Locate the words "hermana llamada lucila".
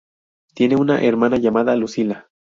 1.03-2.27